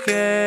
[0.05, 0.45] Getsemani,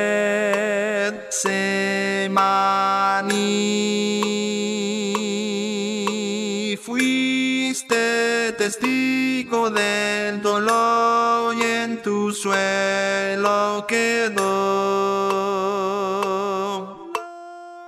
[6.77, 14.52] fuiste testigo del dolor y en tu suelo quedó.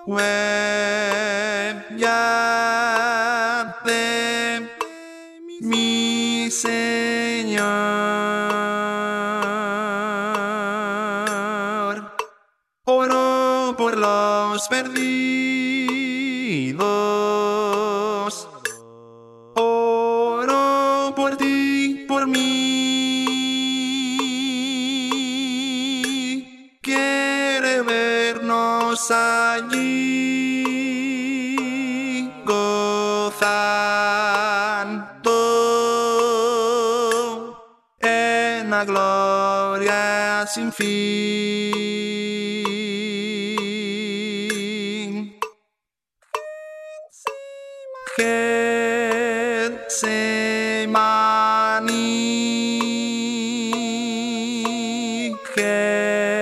[0.07, 1.53] Huella
[14.53, 14.87] los perdidos.
[19.55, 23.25] Oro por ti, por mí.
[26.81, 30.69] Quiere vernos allí
[32.45, 33.41] gozando
[38.01, 42.72] en la gloria sin fin.
[50.03, 50.97] Getsemani,
[55.55, 56.33] Getsemani,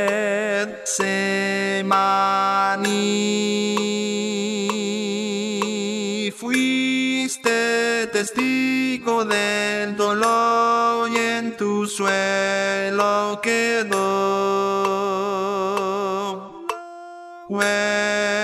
[6.36, 14.02] fuiste testigo del dolor y en tu suelo quedó.
[17.48, 18.41] Huella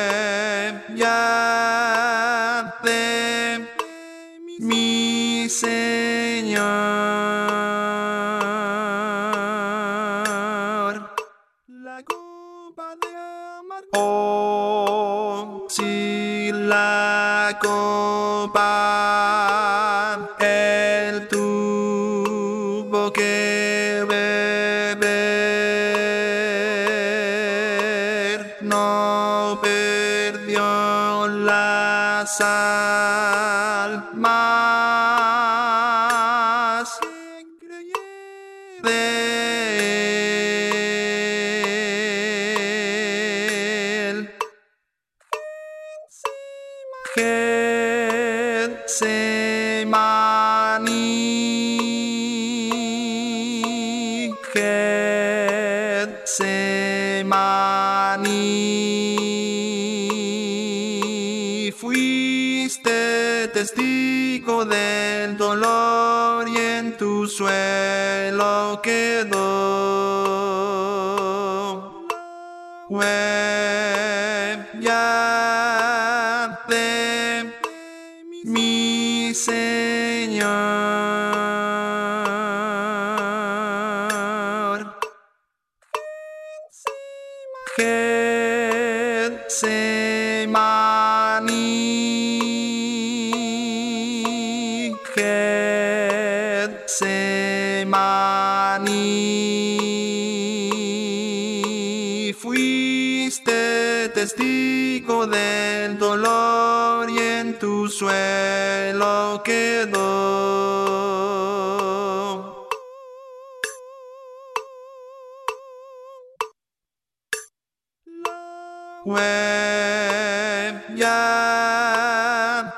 [5.47, 6.59] mi Señor.
[11.85, 13.15] La copa de
[13.59, 13.93] amargura.
[13.93, 18.65] Oh, si la copa
[20.39, 25.07] él tuvo que beber,
[28.63, 33.66] no perdió la sal
[47.15, 48.73] Getsemani,
[54.53, 54.91] Getsemani,
[61.75, 70.27] fuiste testigo del dolor y en tu suelo quedó.
[72.89, 73.47] Huella
[87.77, 89.37] Getsemani,
[95.13, 95.53] Getsemani,
[102.33, 110.87] fuiste testigo del dolor y en tu suelo quedó.
[119.07, 119.23] Huella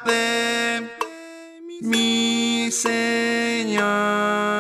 [0.06, 0.88] de
[1.82, 4.59] mi Señor.